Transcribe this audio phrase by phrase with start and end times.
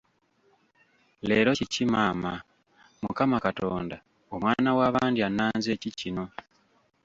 [1.27, 2.33] Leero kiki maama!
[3.01, 3.95] Mukama Katonda,
[4.33, 6.25] omwana w'abandi annanze ki kino?